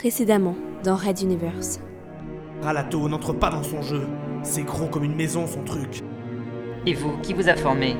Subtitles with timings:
[0.00, 1.78] Précédemment, dans Red Universe.
[2.62, 4.08] Ralato n'entre pas dans son jeu.
[4.42, 6.02] C'est gros comme une maison son truc.
[6.86, 7.96] Et vous, qui vous a formé?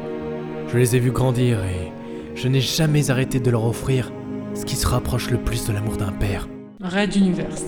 [0.68, 1.92] Je les ai vus grandir et
[2.34, 4.10] je n'ai jamais arrêté de leur offrir
[4.54, 6.48] ce qui se rapproche le plus de l'amour d'un père.
[6.82, 7.66] Red Universe.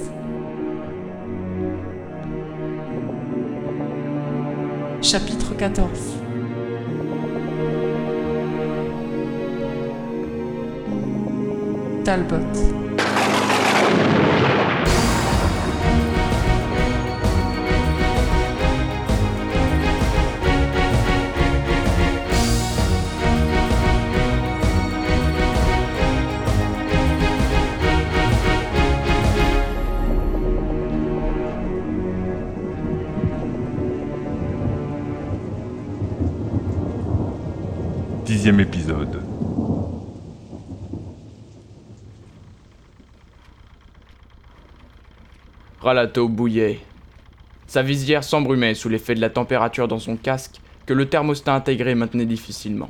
[5.02, 5.90] Chapitre 14
[12.02, 12.91] Talbot.
[38.32, 39.22] Dixième épisode.
[45.82, 46.80] Ralato bouillait.
[47.66, 51.94] Sa visière s'embrumait sous l'effet de la température dans son casque que le thermostat intégré
[51.94, 52.88] maintenait difficilement.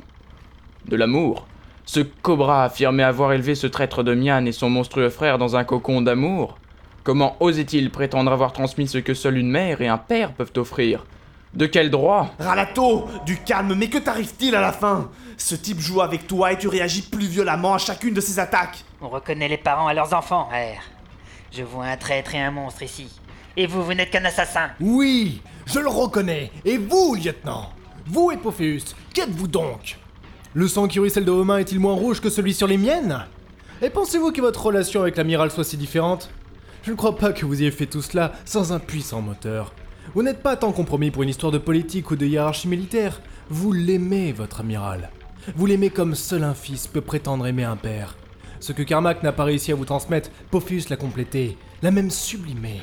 [0.87, 1.45] De l'amour
[1.83, 5.65] Ce cobra affirmait avoir élevé ce traître de Mian et son monstrueux frère dans un
[5.65, 6.57] cocon d'amour
[7.03, 11.03] Comment osait-il prétendre avoir transmis ce que seule une mère et un père peuvent offrir
[11.53, 15.11] De quel droit Ralato Du calme, mais que t'arrive-t-il à la fin?
[15.37, 18.83] Ce type joue avec toi et tu réagis plus violemment à chacune de ses attaques.
[19.01, 20.81] On reconnaît les parents à leurs enfants, R.
[21.51, 23.07] Je vois un traître et un monstre ici.
[23.55, 24.71] Et vous, vous n'êtes qu'un assassin.
[24.79, 26.51] Oui, je le reconnais.
[26.65, 27.69] Et vous, lieutenant?
[28.07, 29.99] Vous, Epophéus, qu'êtes-vous donc?
[30.55, 33.25] Le sang qui ruisselle de vos mains est-il moins rouge que celui sur les miennes?
[33.83, 36.31] Et pensez-vous que votre relation avec l'amiral soit si différente?
[36.81, 39.71] Je ne crois pas que vous ayez fait tout cela sans un puissant moteur.
[40.13, 43.21] Vous n'êtes pas tant compromis pour une histoire de politique ou de hiérarchie militaire.
[43.49, 45.09] Vous l'aimez, votre amiral.
[45.55, 48.15] Vous l'aimez comme seul un fils peut prétendre aimer un père.
[48.59, 52.81] Ce que Carmack n'a pas réussi à vous transmettre, Pophius l'a complété, l'a même sublimé.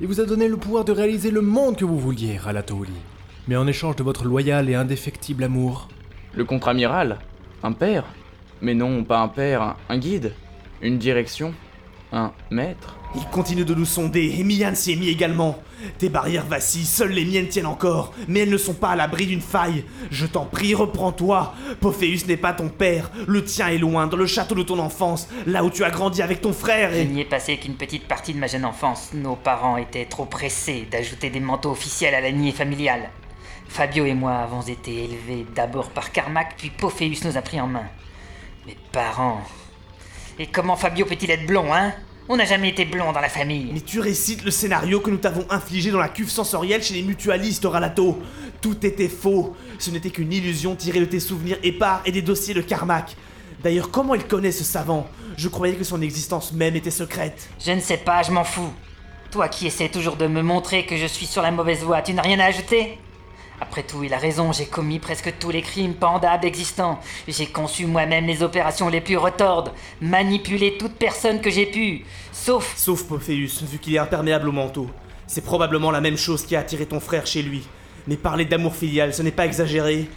[0.00, 2.92] Il vous a donné le pouvoir de réaliser le monde que vous vouliez, Ralatouli.
[3.48, 5.88] Mais en échange de votre loyal et indéfectible amour.
[6.34, 7.18] Le contre-amiral
[7.62, 8.04] Un père
[8.62, 10.32] Mais non, pas un père, un, un guide
[10.80, 11.52] Une direction
[12.12, 15.58] Un maître Il continue de nous sonder et Mian s'y est mis également.
[15.98, 19.26] Tes barrières vacillent, seules les miennes tiennent encore, mais elles ne sont pas à l'abri
[19.26, 19.84] d'une faille.
[20.10, 21.54] Je t'en prie, reprends-toi.
[21.80, 25.28] Pophéus n'est pas ton père, le tien est loin, dans le château de ton enfance,
[25.46, 27.04] là où tu as grandi avec ton frère Je et...
[27.04, 29.10] n'y ai passé qu'une petite partie de ma jeune enfance.
[29.12, 33.10] Nos parents étaient trop pressés d'ajouter des manteaux officiels à la lignée familiale.
[33.68, 37.66] Fabio et moi avons été élevés d'abord par Carmack, puis Pophéus nous a pris en
[37.66, 37.86] main.
[38.66, 39.42] Mes parents.
[40.38, 41.92] Et comment Fabio peut-il être blond, hein?
[42.28, 43.70] On n'a jamais été blond dans la famille.
[43.72, 47.02] Mais tu récites le scénario que nous t'avons infligé dans la cuve sensorielle chez les
[47.02, 48.22] mutualistes, Ralato.
[48.60, 49.56] Tout était faux.
[49.78, 53.16] Ce n'était qu'une illusion tirée de tes souvenirs épars et des dossiers de Carmack.
[53.62, 55.08] D'ailleurs, comment il connaît ce savant?
[55.36, 57.48] Je croyais que son existence même était secrète.
[57.64, 58.72] Je ne sais pas, je m'en fous.
[59.32, 62.14] Toi qui essaies toujours de me montrer que je suis sur la mauvaise voie, tu
[62.14, 62.98] n'as rien à ajouter?
[63.62, 66.98] Après tout, il a raison, j'ai commis presque tous les crimes pendables existants.
[67.28, 72.74] J'ai conçu moi-même les opérations les plus retordes, manipulé toute personne que j'ai pu, sauf...
[72.76, 74.90] Sauf Pophéus, vu qu'il est imperméable au manteau.
[75.28, 77.62] C'est probablement la même chose qui a attiré ton frère chez lui.
[78.08, 80.10] Mais parler d'amour filial, ce n'est pas exagéré.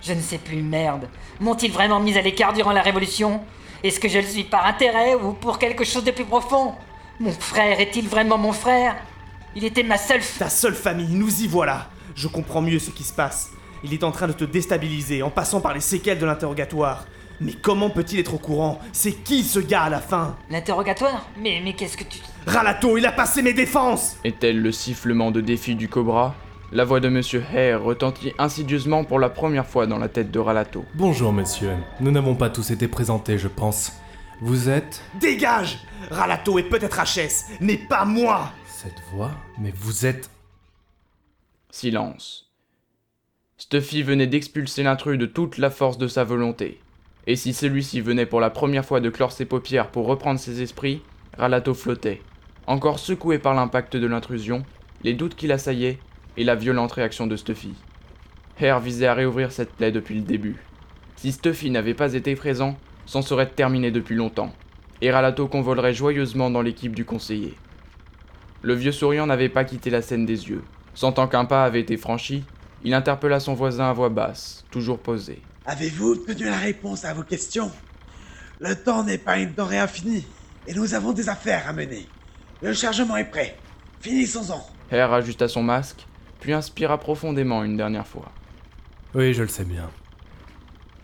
[0.00, 1.06] Je ne sais plus, merde.
[1.38, 3.42] M'ont-ils vraiment mis à l'écart durant la Révolution?
[3.84, 6.72] Est-ce que je le suis par intérêt ou pour quelque chose de plus profond?
[7.20, 8.96] Mon frère est-il vraiment mon frère?
[9.54, 10.22] Il était ma seule...
[10.38, 11.90] Ta seule famille, nous y voilà.
[12.16, 13.50] Je comprends mieux ce qui se passe.
[13.84, 17.04] Il est en train de te déstabiliser en passant par les séquelles de l'interrogatoire.
[17.42, 18.80] Mais comment peut-il être au courant?
[18.92, 20.34] C'est qui ce gars à la fin?
[20.48, 21.28] L'interrogatoire?
[21.38, 22.20] Mais, mais qu'est-ce que tu...
[22.46, 26.34] Ralato, il a passé mes défenses Est-elle le sifflement de défi du cobra?
[26.72, 30.38] La voix de Monsieur Hare retentit insidieusement pour la première fois dans la tête de
[30.38, 30.86] Ralato.
[30.94, 31.72] Bonjour, monsieur.
[32.00, 33.92] Nous n'avons pas tous été présentés, je pense.
[34.40, 35.02] Vous êtes?
[35.20, 39.32] Dégage Ralato est peut-être HS, mais pas moi Cette voix?
[39.58, 40.30] Mais vous êtes.
[41.70, 42.50] Silence.
[43.58, 46.80] Stuffy venait d'expulser l'intrus de toute la force de sa volonté.
[47.26, 50.62] Et si celui-ci venait pour la première fois de clore ses paupières pour reprendre ses
[50.62, 51.02] esprits,
[51.36, 52.22] Ralato flottait,
[52.66, 54.64] encore secoué par l'impact de l'intrusion,
[55.02, 55.98] les doutes qui l'assaillaient
[56.36, 57.74] et la violente réaction de Stuffy.
[58.60, 60.56] Hare visait à réouvrir cette plaie depuis le début.
[61.16, 64.54] Si Stuffy n'avait pas été présent, c'en serait terminé depuis longtemps,
[65.02, 67.54] et Ralato convolerait joyeusement dans l'équipe du conseiller.
[68.62, 70.62] Le vieux souriant n'avait pas quitté la scène des yeux.
[70.96, 72.42] Sentant qu'un pas avait été franchi,
[72.82, 75.42] il interpella son voisin à voix basse, toujours posé.
[75.66, 77.70] Avez-vous obtenu la réponse à vos questions?
[78.60, 80.26] Le temps n'est pas une denrée infinie,
[80.66, 82.06] et nous avons des affaires à mener.
[82.62, 83.58] Le chargement est prêt.
[84.00, 84.66] Finissons-en.
[84.90, 86.06] Hare ajusta son masque,
[86.40, 88.32] puis inspira profondément une dernière fois.
[89.14, 89.90] Oui, je le sais bien.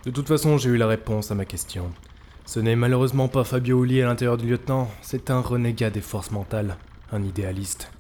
[0.07, 1.93] De toute façon, j'ai eu la réponse à ma question.
[2.47, 6.31] Ce n'est malheureusement pas Fabio Uli à l'intérieur du lieutenant, c'est un renégat des forces
[6.31, 6.79] mentales,
[7.13, 7.91] un idéaliste.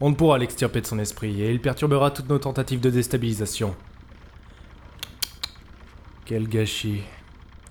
[0.00, 3.74] On ne pourra l'extirper de son esprit et il perturbera toutes nos tentatives de déstabilisation.
[6.24, 7.02] Quel gâchis.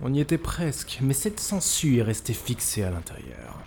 [0.01, 3.57] On y était presque, mais cette sangsue est restée fixée à l'intérieur.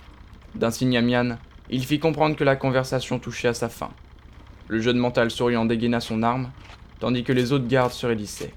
[0.55, 1.39] D'un signe à Mian,
[1.71, 3.91] il fit comprendre que la conversation touchait à sa fin.
[4.69, 6.51] Le jeune mental souriant dégaina son arme,
[6.99, 8.53] tandis que les autres gardes se raidissaient.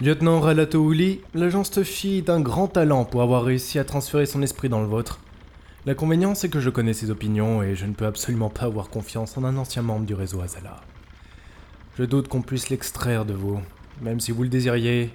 [0.00, 4.42] Lieutenant Ralato Uli, l'agent Stuffy est un grand talent pour avoir réussi à transférer son
[4.42, 5.20] esprit dans le vôtre.
[5.86, 9.38] L'inconvénient, c'est que je connais ses opinions et je ne peux absolument pas avoir confiance
[9.38, 10.80] en un ancien membre du réseau Azala.
[11.96, 13.60] Je doute qu'on puisse l'extraire de vous,
[14.02, 15.12] même si vous le désiriez.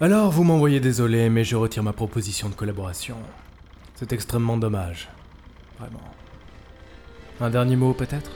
[0.00, 3.14] Alors vous m'envoyez désolé, mais je retire ma proposition de collaboration.
[3.94, 5.08] C'est extrêmement dommage.
[5.78, 6.02] Vraiment.
[7.40, 8.32] Un dernier mot peut-être?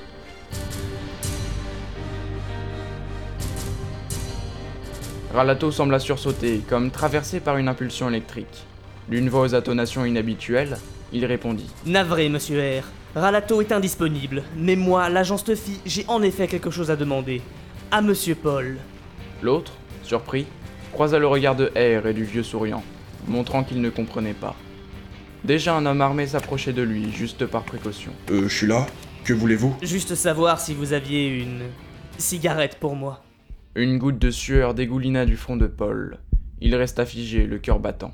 [5.34, 8.64] Ralato sembla sursauter, comme traversé par une impulsion électrique.
[9.08, 10.78] D'une voix aux intonations inhabituelles,
[11.12, 11.70] il répondit.
[11.84, 12.84] Navré, monsieur R.
[13.18, 17.40] Ralato est indisponible, mais moi, l'agent Stuffy, j'ai en effet quelque chose à demander.
[17.90, 18.76] À monsieur Paul.
[19.42, 19.72] L'autre,
[20.02, 20.46] surpris,
[20.92, 22.82] croisa le regard de R et du vieux souriant,
[23.26, 24.54] montrant qu'il ne comprenait pas.
[25.44, 28.12] Déjà un homme armé s'approchait de lui, juste par précaution.
[28.30, 28.86] Euh, je suis là.
[29.24, 29.76] Que voulez-vous?
[29.82, 31.62] Juste savoir si vous aviez une
[32.18, 33.22] cigarette pour moi.
[33.74, 36.18] Une goutte de sueur dégoulina du front de Paul.
[36.60, 38.12] Il resta figé, le cœur battant.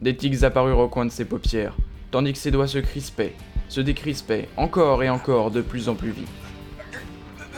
[0.00, 1.76] Des tics apparurent au coin de ses paupières,
[2.10, 3.34] tandis que ses doigts se crispaient,
[3.68, 6.28] se décrispaient, encore et encore, de plus en plus vite.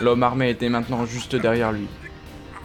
[0.01, 1.87] L'homme armé était maintenant juste derrière lui.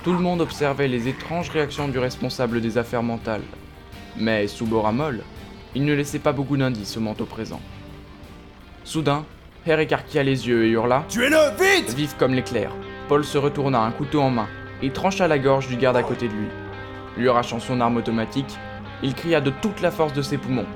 [0.04, 3.42] Tout le monde observait les étranges réactions du responsable des affaires mentales.
[4.18, 5.24] Mais, sous Boramol,
[5.76, 7.60] il ne laissait pas beaucoup d'indices au manteau présent.
[8.84, 9.26] Soudain,
[9.68, 12.72] Herr écarquilla les yeux et hurla Tuez-le, vite Vif comme l'éclair,
[13.08, 14.48] Paul se retourna, un couteau en main,
[14.82, 16.48] et trancha la gorge du garde à côté de lui.
[17.18, 18.58] Lui arrachant son arme automatique,
[19.04, 20.68] il cria de toute la force de ses poumons,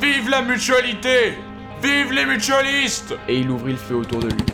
[0.00, 1.34] Vive la mutualité
[1.82, 4.53] Vive les mutualistes et il ouvrit le feu autour de lui.